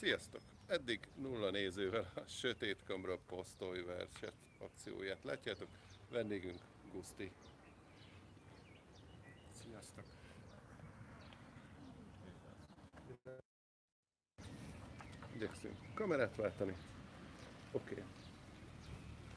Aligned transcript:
Sziasztok! 0.00 0.40
Eddig 0.66 1.00
nulla 1.14 1.50
nézővel 1.50 2.12
a 2.14 2.20
Sötét 2.28 2.82
Kamra 2.86 3.18
posztolj 3.26 3.82
verset 3.82 4.32
akcióját 4.58 5.24
látjátok. 5.24 5.68
Vendégünk 6.10 6.58
Guszti. 6.92 7.30
Sziasztok! 9.62 10.04
Igyekszünk 15.34 15.76
kamerát 15.94 16.36
váltani. 16.36 16.76
Oké, 17.72 17.92
okay. 17.92 18.04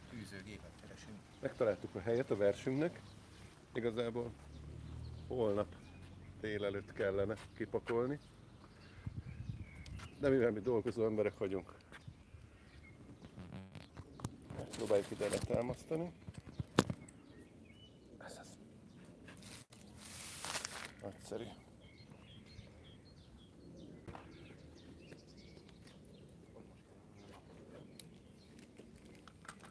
Fűzőgépet 0.10 0.72
keresünk. 0.82 1.18
megtaláltuk 1.40 1.96
a 1.96 2.00
helyet 2.00 2.32
a 2.32 2.38
versünknek. 2.38 3.02
Igazából 3.74 4.32
holnap 5.28 5.76
délelőtt 6.42 6.94
kellene 6.94 7.36
kipakolni. 7.58 8.20
De 10.24 10.30
mivel 10.30 10.52
mi 10.52 10.60
dolgozó 10.60 11.06
emberek 11.06 11.38
vagyunk, 11.38 11.74
próbáljuk 14.78 15.12
ide 15.12 15.30
letámasztani. 15.30 16.12
Ez 18.18 18.38
az. 18.42 18.48
Nagyszerű. 21.02 21.44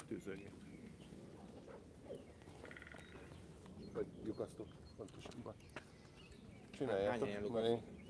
Tűzölgép. 0.09 0.51
Vagy 3.95 4.07
lyukasztok 4.25 4.67
pontosabban. 4.97 5.55
Csináljátok, 6.71 7.53
mert 7.53 7.67
én 7.67 8.02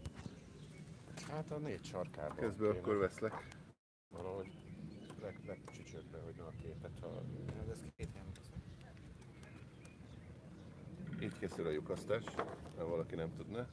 Hát 1.32 1.50
a 1.50 1.58
négy 1.58 1.84
sarkában. 1.84 2.36
közben 2.36 2.68
kéne 2.68 2.78
akkor 2.78 2.96
veszlek. 2.96 3.46
Valahogy 4.08 4.52
leg, 5.20 5.40
legcsücsökbe, 5.46 6.18
hogy 6.24 6.38
a 6.38 6.50
képet, 6.62 6.98
ha 7.00 7.22
Ez 7.62 7.68
ez 7.68 7.84
két 7.96 8.08
helyen. 8.12 8.32
Így 11.22 11.38
készül 11.38 11.66
a 11.66 11.70
lyukasztás, 11.70 12.24
ha 12.76 12.86
valaki 12.86 13.14
nem 13.14 13.32
tudná. 13.36 13.68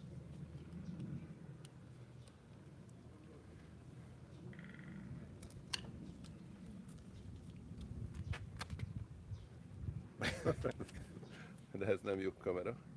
De 11.80 11.85
ez 11.85 11.99
nem 12.02 12.19
lyuk 12.19 12.37
kamera. 12.37 12.88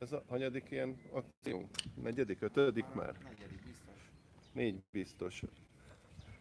Ez 0.00 0.12
a 0.12 0.22
hanyadik 0.28 0.70
ilyen 0.70 1.00
akciónk? 1.10 1.68
Negyedik, 2.02 2.42
ötödik 2.42 2.92
már? 2.94 3.16
Negyedik 3.22 3.62
biztos. 3.64 4.10
Négy 4.52 4.82
biztos. 4.90 5.42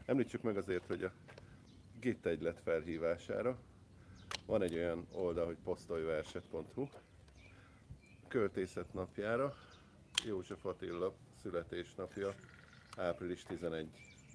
Említsük 0.06 0.42
meg 0.42 0.58
azért, 0.58 0.86
hogy 0.86 1.04
a 1.04 1.12
Git 2.00 2.26
egylet 2.26 2.60
felhívására 2.64 3.60
van 4.46 4.62
egy 4.62 4.74
olyan 4.76 5.08
oldal, 5.12 5.46
hogy 5.46 5.58
posztolyverset.hu 5.64 6.88
költészet 8.28 8.94
napjára 8.94 9.56
József 10.26 10.66
Attila 10.66 11.14
születésnapja 11.42 12.34
április 12.98 13.44
11. 13.44 13.88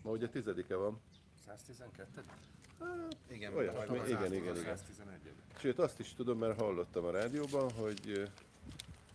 Ma 0.03 0.11
ugye 0.11 0.29
tizedike 0.29 0.75
van, 0.77 1.01
112 1.47 2.25
Igen, 3.31 3.55
Olyan, 3.55 3.75
mi- 3.89 3.97
igen, 3.97 4.33
igen, 4.33 4.57
igen. 4.57 4.69
át- 4.69 4.77
111 4.79 5.33
Sőt, 5.59 5.79
azt 5.79 6.01
is 6.01 6.15
tudom, 6.15 6.39
mert 6.39 6.59
hallottam 6.61 7.05
a 7.05 7.11
rádióban, 7.11 7.71
hogy 7.71 8.31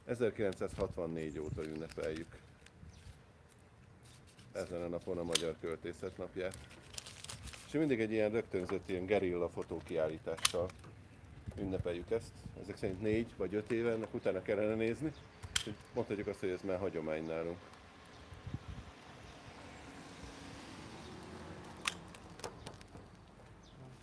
1964 0.09 1.39
óta 1.39 1.63
ünnepeljük 1.63 2.37
ezen 4.51 4.81
a 4.81 4.87
napon 4.87 5.17
a 5.17 5.23
Magyar 5.23 5.55
Költészet 5.61 6.17
napját. 6.17 6.57
És 7.67 7.71
mindig 7.71 7.99
egy 7.99 8.11
ilyen 8.11 8.31
rögtönzött 8.31 8.89
ilyen 8.89 9.05
gerilla 9.05 9.49
fotókiállítással 9.49 10.69
ünnepeljük 11.57 12.11
ezt. 12.11 12.31
Ezek 12.61 12.77
szerint 12.77 13.01
négy 13.01 13.27
vagy 13.37 13.53
öt 13.55 13.71
éve, 13.71 13.91
ennek 13.91 14.13
utána 14.13 14.41
kellene 14.41 14.75
nézni. 14.75 15.13
Mondhatjuk 15.93 16.27
azt, 16.27 16.39
hogy 16.39 16.49
ez 16.49 16.61
már 16.61 16.79
hagyomány 16.79 17.25
nálunk. 17.25 17.57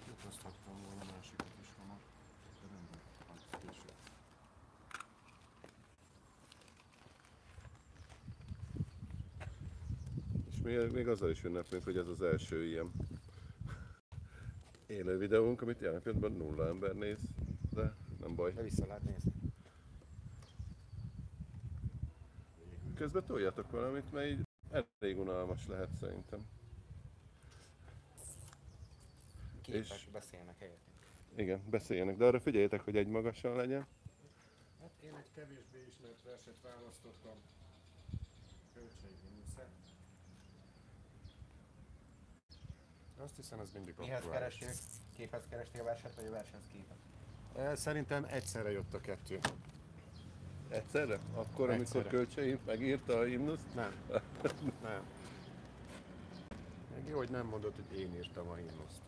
Jutaszthattam 0.09 0.75
volna 0.87 1.03
másikat 1.15 1.47
is 1.61 1.69
hamar. 1.79 1.99
De 2.61 2.67
nem 2.73 2.89
baj, 2.91 3.39
hát 3.51 3.61
később. 3.61 3.93
És 10.51 10.56
még, 10.67 10.91
még 10.91 11.09
azzal 11.09 11.31
is 11.31 11.45
ünnepünk, 11.45 11.85
hogy 11.85 11.97
ez 11.97 12.09
az 12.09 12.23
első 12.23 12.65
ilyen 12.65 12.93
élő 14.87 15.19
videónk, 15.19 15.63
amit 15.63 15.81
jelen 15.81 16.03
pillanatban 16.03 16.33
nulla 16.33 16.69
ember 16.69 16.95
néz, 16.95 17.19
de 17.71 17.95
nem 18.21 18.35
baj. 18.35 18.53
De 18.53 18.63
vissza 18.63 18.87
lehet 18.87 19.03
nézni. 19.03 19.33
Közben 22.95 23.25
toljatok 23.27 23.71
valamit, 23.71 24.13
mert 24.13 24.29
így 24.29 24.43
elég 24.71 25.19
unalmas 25.19 25.67
lehet 25.67 25.95
szerintem. 26.01 26.47
Képek 29.61 29.81
És- 29.81 30.09
beszélnek 30.13 30.59
helyettünk. 30.59 30.97
Igen, 31.37 31.63
beszéljenek, 31.71 32.17
de 32.17 32.25
arra 32.25 32.41
figyeljetek, 32.41 32.81
hogy 32.81 32.97
egy 32.97 33.09
magasan 33.09 33.57
legyen. 33.57 33.87
Hát 34.81 34.91
én 35.05 35.15
egy 35.15 35.31
kevésbé 35.35 35.85
ismert 35.89 36.23
verset 36.25 36.57
választottam. 36.63 37.37
Kölcsei 38.75 39.17
Azt 43.25 43.37
hiszem, 43.37 43.61
ez 43.61 43.71
mindig 43.75 43.95
Mihez 43.99 44.19
aktuális. 44.25 44.39
kerestél? 44.59 44.71
Képhez 45.17 45.43
kerestél 45.51 45.81
a 45.81 45.85
verset, 45.85 46.15
vagy 46.15 46.27
a 46.27 46.31
vershez 46.31 46.61
képet? 46.73 46.97
Szerintem 47.79 48.25
egyszerre 48.31 48.71
jött 48.71 48.95
a 48.95 49.01
kettő. 49.01 49.39
Egyszerre? 50.69 51.19
Akkor, 51.35 51.71
amikor 51.71 51.81
Egyszerre. 51.81 52.09
Kölcsei 52.09 52.59
megírta 52.67 53.19
a 53.19 53.25
himnuszt? 53.25 53.75
Nem. 53.75 53.95
Nem. 54.83 55.03
Még 56.97 57.09
jó, 57.09 57.17
hogy 57.17 57.31
nem 57.31 57.47
mondod, 57.47 57.75
hogy 57.89 58.01
én 58.01 58.15
írtam 58.15 58.49
a 58.49 58.55
himnuszt. 58.55 59.01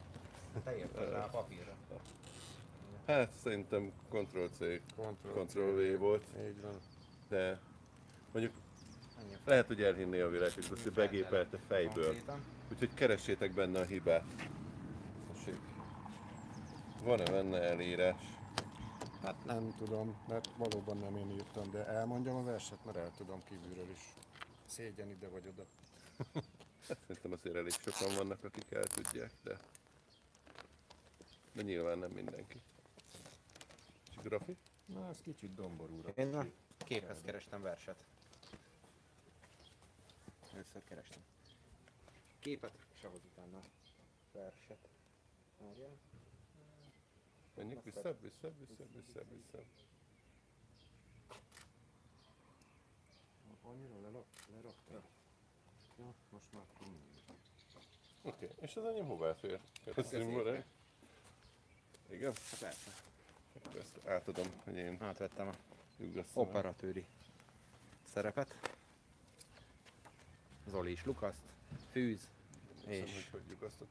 Te 0.65 0.79
írtad 0.79 1.11
rá 1.11 1.25
a 1.25 1.29
papírra. 1.29 1.73
Hát 3.07 3.33
szerintem 3.43 3.93
Ctrl-C, 4.09 4.59
Ctrl 4.59 5.41
Ctrl-V 5.47 5.99
volt, 5.99 6.25
Így 6.47 6.61
van. 6.63 6.79
de 7.29 7.61
mondjuk 8.33 8.55
lehet, 9.48 9.66
hogy 9.66 9.82
elhinné 9.82 10.20
a 10.20 10.31
világ, 10.31 10.53
hogy 10.53 10.69
Guszti 10.69 10.91
begépelte 10.91 11.59
fejből. 11.66 12.16
Úgyhogy 12.72 12.94
keressétek 12.94 13.53
benne 13.53 13.81
a 13.81 13.84
hibát. 13.84 14.25
Van-e 17.03 17.31
benne 17.31 17.60
elírás? 17.60 18.20
Hát 19.22 19.44
nem 19.44 19.75
tudom, 19.78 20.16
mert 20.28 20.48
valóban 20.56 20.98
nem 20.98 21.16
én 21.16 21.31
írtam, 21.31 21.70
de 21.70 21.86
elmondjam 21.86 22.36
a 22.36 22.44
verset, 22.44 22.84
mert 22.84 22.97
el 22.97 23.10
tudom 23.16 23.42
kívülről 23.44 23.91
is. 23.91 24.14
Szégyen 24.66 25.10
ide 25.10 25.28
vagy 25.28 25.42
oda. 25.47 25.65
Szerintem 27.06 27.32
azért 27.32 27.56
elég 27.56 27.72
sokan 27.72 28.15
vannak, 28.16 28.44
akik 28.44 28.70
el 28.70 28.84
tudják, 28.84 29.30
de... 29.42 29.59
De 31.53 31.62
nyilván 31.62 31.98
nem 31.98 32.10
mindenki. 32.10 32.60
És 34.10 34.16
grafi? 34.22 34.56
Na, 34.86 35.09
ez 35.09 35.20
kicsit 35.20 35.54
domborúra. 35.54 36.12
Én 36.15 36.53
képhez 36.76 37.19
kerestem 37.25 37.62
verset. 37.62 38.08
Először 40.69 40.89
kerestem. 40.89 41.23
Képet, 42.39 42.73
és 42.95 43.05
ahhoz 43.05 43.21
utána 43.25 43.61
verset. 44.33 44.89
Várjál. 45.59 45.97
Menjünk 47.55 47.84
vissza, 47.84 48.17
vissza, 48.21 48.53
vissza, 48.59 48.84
vissza, 48.93 49.21
vissza. 49.28 49.59
Annyira 53.62 54.01
lerak, 54.01 54.27
leraktam. 54.51 55.03
Ja, 55.98 56.15
most 56.31 56.53
már 56.53 56.65
mindegy. 56.81 57.25
Oké, 58.22 58.45
okay. 58.45 58.57
és 58.60 58.77
az 58.77 58.84
enyém 58.84 59.07
hová 59.07 59.34
fér? 59.34 59.60
Köszönöm, 59.95 60.31
Marek. 60.31 60.66
Igen? 62.10 62.33
Hát 62.34 62.59
persze. 62.60 62.91
Ezt 63.78 64.07
átadom, 64.07 64.47
hogy 64.65 64.77
én 64.77 64.97
Átvettem 65.01 65.48
a 65.48 65.54
operatőri 66.33 67.07
szerepet. 68.04 68.78
Zoli 70.68 70.91
is 70.91 71.04
Lukaszt, 71.04 71.42
fűz 71.91 72.20
hogy 72.86 72.94
és 72.94 73.28
hogy 73.30 73.42
lyukasztok. 73.48 73.88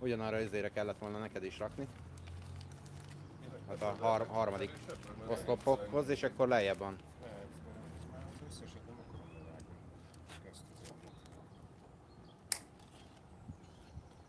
Ugyanarra 0.00 0.40
izére 0.40 0.68
kellett 0.68 0.98
volna 0.98 1.18
neked 1.18 1.44
is 1.44 1.58
rakni. 1.58 1.86
Hát 3.68 3.82
a 3.82 3.96
har- 4.00 4.26
harmadik 4.28 4.70
oszlopokhoz, 5.26 6.08
és 6.08 6.22
akkor 6.22 6.48
lejjebb 6.48 6.78
van. 6.78 6.96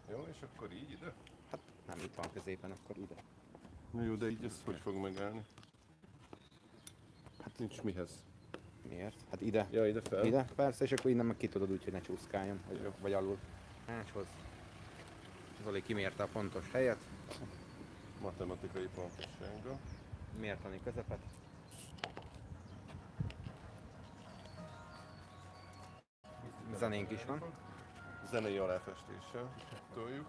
Jó, 0.09 0.25
és 0.31 0.37
akkor 0.41 0.71
így 0.73 0.91
ide? 0.91 1.13
Hát 1.51 1.59
nem 1.87 1.97
itt 2.03 2.15
van 2.15 2.25
középen, 2.33 2.71
akkor 2.71 2.97
ide. 2.97 3.15
Na 3.91 4.03
jó, 4.03 4.15
de 4.15 4.29
így 4.29 4.43
ez 4.45 4.61
hogy 4.65 4.79
fog 4.79 4.95
megállni? 4.95 5.41
Hát 7.41 7.57
nincs 7.57 7.81
mihez. 7.81 8.23
Miért? 8.89 9.15
Hát 9.29 9.41
ide. 9.41 9.67
Ja, 9.71 9.87
ide 9.87 10.01
fel? 10.01 10.25
Ide, 10.25 10.45
persze, 10.55 10.83
és 10.83 10.91
akkor 10.91 11.11
innen 11.11 11.25
meg 11.25 11.37
ki 11.37 11.47
tudod 11.47 11.71
úgy, 11.71 11.83
hogy 11.83 11.93
ne 11.93 12.01
csúszkáljon, 12.01 12.59
vagy, 12.67 12.91
vagy 13.01 13.13
alul. 13.13 13.37
Máshoz. 13.87 14.25
Zoli 15.63 15.81
kimérte 15.81 16.23
a 16.23 16.27
pontos 16.27 16.71
helyet, 16.71 16.97
Matematikai 18.21 18.87
pontossággal. 18.95 19.79
mértani 20.39 20.79
közepet. 20.83 21.19
Zenénk 26.77 27.11
is 27.11 27.25
van. 27.25 27.43
Zenei 28.29 28.57
aláfestéssel 28.57 29.53
toljuk. 29.93 30.27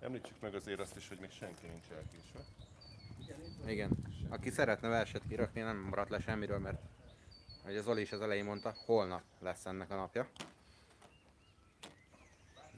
Említsük 0.00 0.40
meg 0.40 0.54
azért 0.54 0.80
azt 0.80 0.96
is, 0.96 1.08
hogy 1.08 1.18
még 1.20 1.30
senki 1.30 1.66
nincs 1.66 1.84
elkésve. 1.90 2.40
Igen. 3.66 3.90
Aki 4.28 4.50
szeretne 4.50 4.88
verset 4.88 5.22
kirakni, 5.28 5.60
nem 5.60 5.76
maradt 5.76 6.10
le 6.10 6.20
semmiről, 6.20 6.58
mert 6.58 6.80
ahogy 7.62 7.76
az 7.76 7.84
Zoli 7.84 8.00
is 8.00 8.12
az 8.12 8.20
elején 8.20 8.44
mondta, 8.44 8.74
holnap 8.84 9.22
lesz 9.38 9.66
ennek 9.66 9.90
a 9.90 9.94
napja. 9.94 10.28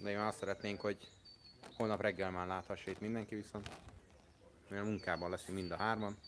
De 0.03 0.11
mi 0.11 0.15
azt 0.15 0.39
szeretnénk, 0.39 0.81
hogy 0.81 1.09
holnap 1.77 2.01
reggel 2.01 2.31
már 2.31 2.47
láthassa 2.47 2.91
itt 2.91 3.01
mindenki 3.01 3.35
viszont. 3.35 3.71
Mivel 4.69 4.85
munkában 4.85 5.31
leszünk 5.31 5.59
mind 5.59 5.71
a 5.71 5.77
hárman, 5.77 6.19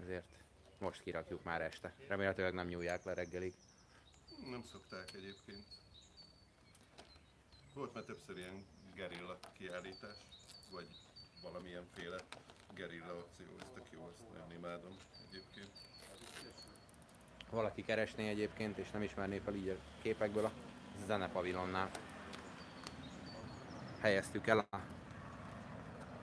ezért 0.00 0.36
most 0.78 1.02
kirakjuk 1.02 1.44
már 1.44 1.62
este. 1.62 1.94
Remélhetőleg 2.08 2.54
nem 2.54 2.66
nyúlják 2.66 3.04
le 3.04 3.14
reggelig. 3.14 3.54
Nem 4.50 4.62
szokták 4.62 5.14
egyébként. 5.14 5.64
Volt 7.74 7.94
már 7.94 8.04
többször 8.04 8.36
ilyen 8.38 8.66
gerilla 8.94 9.38
kiállítás, 9.52 10.16
vagy 10.70 10.86
valamilyenféle 11.42 12.18
gerilla 12.74 13.18
akció, 13.18 13.46
ez 13.58 13.66
tök 13.74 13.86
jó, 13.90 14.08
ezt 14.08 14.32
nagyon 14.32 14.52
imádom 14.52 14.96
egyébként. 15.28 15.70
Valaki 17.50 17.84
keresné 17.84 18.28
egyébként, 18.28 18.78
és 18.78 18.90
nem 18.90 19.02
ismerné 19.02 19.38
fel 19.38 19.54
így 19.54 19.68
a 19.68 19.74
képekből, 20.02 20.44
a 20.44 20.50
zenepavilonnál 21.06 21.90
helyeztük 24.00 24.46
el 24.46 24.58
a 24.58 24.78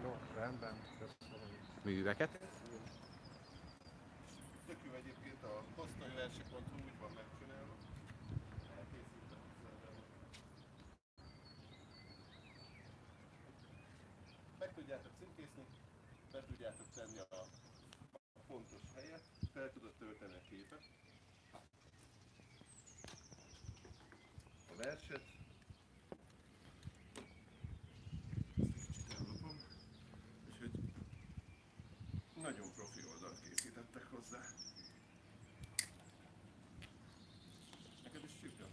Jó, 0.04 0.18
rendben. 0.36 0.74
Köszönöm. 1.00 1.50
műveket. 1.84 2.30
Tök 4.68 4.78
jó 4.86 4.92
egyébként 4.94 5.44
a 5.44 5.64
posztanyversek.hu 5.76 6.76
úgy 6.86 6.98
van 7.00 7.12
megcsinálva. 7.16 7.74
Meg 14.60 14.74
tudjátok 14.74 15.12
címkészni, 15.20 15.66
be 16.32 16.44
tudjátok 16.48 16.86
tenni 16.96 17.18
a, 17.18 17.36
a 18.38 18.40
fontos 18.48 18.82
helyet, 18.96 19.24
fel 19.54 19.72
tudod 19.72 19.94
tölteni 20.00 20.34
a 20.34 20.42
képet. 20.50 20.84
Verset. 24.96 25.22
Kicsit 28.56 29.16
ellopom. 29.20 29.56
Nagyon 32.42 32.68
profi 32.76 33.02
oldalt 33.14 33.40
készítettek 33.50 34.04
hozzá. 34.12 34.40
Neked 38.04 38.24
is 38.26 38.32
csipja? 38.42 38.66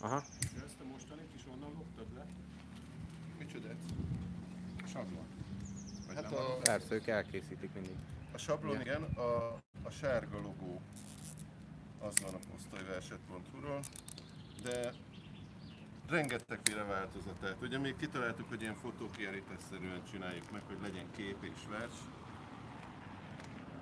Aha. 0.00 0.22
De 0.54 0.64
ezt 0.64 0.80
a 0.80 0.84
mostanit 0.84 1.34
is 1.36 1.42
onnan 1.46 1.72
loptad 1.72 2.06
le? 2.14 2.26
Micsodát? 3.38 3.76
Sablon. 4.92 5.26
Vagy 6.06 6.14
Hát 6.14 6.32
a, 6.32 6.58
Persze, 6.62 6.94
ők 6.94 7.06
elkészítik 7.06 7.72
mindig. 7.74 7.96
a 8.32 8.38
sablon, 8.38 8.80
igen, 8.80 9.02
a, 9.02 9.52
a 9.82 9.90
sárga 9.90 10.40
logó 10.40 10.80
az 11.98 12.14
van 12.22 12.34
a 12.34 12.38
posztolyverset.hu-ról, 12.50 13.80
de 14.62 14.92
rengetegféle 16.08 16.82
változatát. 16.82 17.56
Ugye 17.62 17.78
még 17.78 17.96
kitaláltuk, 17.96 18.48
hogy 18.48 18.60
ilyen 18.62 18.74
fotókiállításszerűen 18.74 20.04
csináljuk 20.10 20.50
meg, 20.52 20.62
hogy 20.66 20.78
legyen 20.82 21.10
kép 21.16 21.36
és 21.40 21.66
vers. 21.70 21.94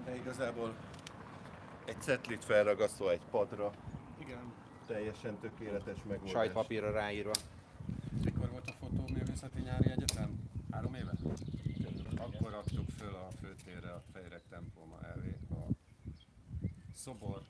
De 0.04 0.16
igazából 0.16 0.74
egy 1.84 2.00
cetlit 2.00 2.44
felragasztva 2.44 3.10
egy 3.10 3.24
padra, 3.30 3.72
Igen. 4.18 4.52
teljesen 4.86 5.38
tökéletes 5.38 5.98
megoldás. 6.08 6.30
Sajtpapírra 6.30 6.90
ráírva. 6.90 7.32
Mikor 8.24 8.50
volt 8.50 8.68
a 8.68 8.72
fotóművészeti 8.72 9.60
nyári 9.60 9.90
egyetem? 9.90 10.50
Három 10.70 10.94
éve? 10.94 11.12
Akkor 12.16 12.50
raktuk 12.50 12.90
föl 12.90 13.14
a 13.14 13.28
főtérre 13.40 13.90
a 13.92 14.02
Fejrek 14.12 14.42
temploma 14.48 14.98
elé 15.14 15.36
a 15.50 15.72
szobor 16.94 17.42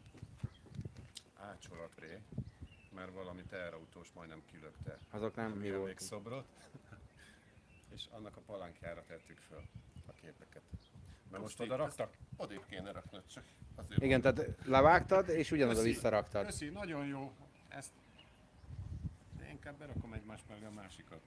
ácsolatré, 1.36 2.22
mert 2.94 3.12
valami 3.12 3.42
teherautós 3.48 4.12
majdnem 4.14 4.42
kilökte 4.50 4.98
Azok 5.10 5.34
nem 5.34 5.50
mi 5.50 5.72
volt. 5.72 6.00
szobrot, 6.00 6.46
és 7.94 8.06
annak 8.10 8.36
a 8.36 8.40
palánkjára 8.46 9.02
tettük 9.06 9.38
föl 9.48 9.62
a 10.06 10.12
képeket. 10.12 10.62
Mert 11.30 11.42
most 11.42 11.60
oda 11.60 11.76
raktak. 11.76 12.16
Odébb 12.36 12.64
kéne 12.66 12.92
raknod, 12.92 13.26
csak 13.26 13.44
azért 13.74 14.02
Igen, 14.02 14.20
tehát 14.20 14.48
levágtad, 14.64 15.28
és 15.28 15.50
ugyanoda 15.50 15.76
Köszi. 15.76 15.88
visszaraktad. 15.88 16.44
Köszi, 16.44 16.68
nagyon 16.68 17.06
jó. 17.06 17.32
Ezt 17.68 17.92
de 19.38 19.48
inkább 19.50 19.78
berakom 19.78 20.12
egymás 20.12 20.40
mellé 20.48 20.64
a 20.64 20.70
másikat. 20.70 21.20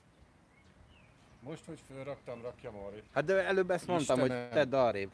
Most, 1.40 1.66
hogy 1.66 1.80
fölraktam, 1.88 2.42
rakjam 2.42 2.76
arra. 2.76 2.96
Hát 3.12 3.26
de 3.26 3.46
előbb 3.46 3.70
ezt 3.72 3.88
mondtam, 3.88 4.20
hogy 4.20 4.30
Istenem. 4.30 4.52
tedd 4.52 4.76
arrébb. 4.76 5.12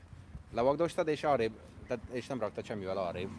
Levagdostad, 0.51 1.07
és 1.07 1.23
arrébb, 1.23 1.59
tehát, 1.87 2.03
és 2.11 2.27
nem 2.27 2.39
raktad 2.39 2.65
semmivel 2.65 2.97
arrébb. 2.97 3.29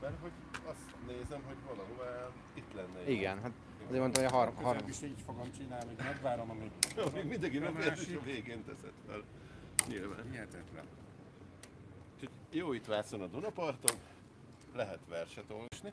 Mert 0.00 0.20
hogy 0.20 0.32
azt 0.66 1.06
nézem, 1.06 1.42
hogy 1.46 1.56
valahová 1.66 2.30
itt 2.54 2.72
lenne. 2.74 3.10
Igen, 3.10 3.40
hát 3.40 3.52
azért 3.86 4.00
mondtam, 4.00 4.24
hogy 4.24 4.32
a 4.32 4.36
har, 4.36 4.52
har, 4.54 4.54
Közelebb 4.56 4.88
is 4.88 5.02
így 5.02 5.22
fogom 5.26 5.52
csinálni, 5.56 5.86
hogy 5.86 6.04
megvárom, 6.04 6.50
amíg 6.50 6.70
Jó, 6.96 7.04
még 7.14 7.24
mindenki 7.24 7.58
nem 7.58 7.76
és 7.76 8.16
a 8.16 8.20
végén 8.24 8.64
teszed 8.64 8.92
fel. 9.06 9.22
Nyilván. 9.88 10.30
Hihetetlen. 10.30 10.84
Jó 12.50 12.72
itt 12.72 12.86
Vászon 12.86 13.20
a 13.20 13.26
Dunaparton, 13.26 13.96
lehet 14.74 14.98
verset 15.08 15.50
olvasni, 15.50 15.92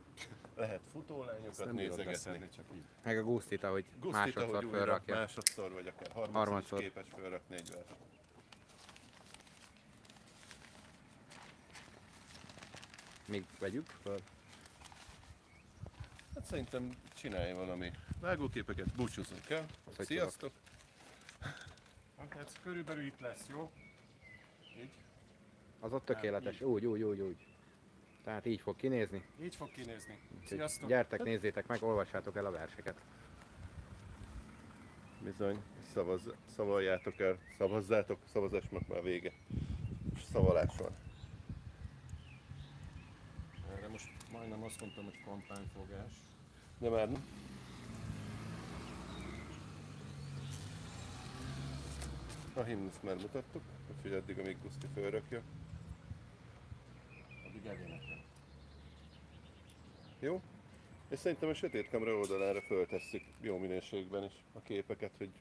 lehet 0.56 0.82
futólányokat 0.92 1.72
nézegetni. 1.72 2.50
csak 2.56 2.66
így. 2.74 2.84
meg 3.04 3.18
a 3.18 3.24
gusztit, 3.24 3.64
ahogy 3.64 3.86
Gusztit, 4.00 4.12
másodszor 4.12 4.56
ahogy 4.56 4.68
fölrakja. 4.70 5.16
másodszor, 5.16 5.74
vagy 5.74 5.88
akár 5.88 6.12
harmadszor, 6.12 6.36
Harmadszor. 6.36 6.80
is 6.80 6.86
képes 6.86 7.08
fölrakni 7.16 7.56
egy 7.56 7.72
verset. 7.72 7.98
Még 13.26 13.46
vegyük 13.60 13.88
föl. 14.02 14.18
Hát 16.44 16.52
szerintem 16.52 16.90
csinálj 17.14 17.54
valami 17.54 17.92
vágóképeket, 18.20 18.96
búcsúzunk 18.96 19.50
el. 19.50 19.66
Sziasztok! 20.00 20.52
Hát 22.18 22.36
ez 22.46 22.52
körülbelül 22.64 23.06
itt 23.06 23.20
lesz, 23.20 23.46
jó? 23.50 23.72
Így. 24.78 24.90
Az 25.80 25.94
ott 25.94 26.06
tökéletes. 26.06 26.62
Úgy, 26.62 26.86
úgy, 26.86 27.02
úgy, 27.02 27.20
úgy. 27.20 27.38
Tehát 28.24 28.46
így 28.46 28.62
fog 28.62 28.76
kinézni. 28.76 29.26
Így 29.42 29.56
fog 29.56 29.72
kinézni. 29.72 30.20
Sziasztok! 30.46 30.90
Gyertek, 30.90 31.24
nézzétek 31.24 31.68
meg, 31.68 31.84
olvassátok 31.84 32.36
el 32.36 32.46
a 32.46 32.52
verseket. 32.52 33.02
Bizony, 35.22 35.62
szavaz, 35.94 36.22
szavaljátok 36.56 37.20
el, 37.20 37.38
szavazzátok, 37.58 38.20
szavazásnak 38.32 38.88
már 38.88 39.04
vége. 39.04 39.32
És 40.16 40.22
szavalás 40.32 40.76
van. 40.78 40.92
Erre 43.76 43.88
most 43.88 44.23
majdnem 44.34 44.64
azt 44.64 44.80
mondtam, 44.80 45.04
hogy 45.04 45.24
kampányfogás. 45.26 46.14
De 46.78 46.90
már. 46.90 47.10
A 52.54 52.62
himnuszt 52.62 53.04
már 53.04 53.16
mutattuk, 53.16 53.62
úgyhogy 53.96 54.14
addig, 54.14 54.40
amíg 54.40 54.58
Guszti 54.62 54.88
fölrakja. 54.94 55.42
Addig 57.48 57.66
elénekel. 57.66 58.24
Jó? 60.20 60.42
És 61.10 61.20
szerintem 61.20 61.50
a 61.50 61.54
sötét 61.54 61.90
kamera 61.90 62.16
oldalára 62.16 62.62
föltesszük 62.62 63.24
jó 63.42 63.58
minőségben 63.58 64.24
is 64.24 64.34
a 64.54 64.62
képeket, 64.62 65.12
hogy 65.18 65.32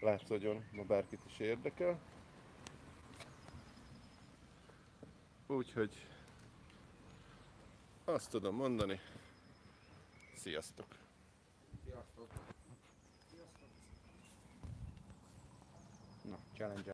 látszódjon, 0.00 0.64
ma 0.72 0.82
bárkit 0.82 1.20
is 1.26 1.38
érdekel. 1.38 1.98
Úgyhogy 5.46 6.06
azt 8.04 8.30
tudom 8.30 8.54
mondani, 8.54 9.00
Sziasztok! 10.40 10.86
Sziasztok! 11.84 12.28
Na, 16.22 16.38
challenge 16.56 16.88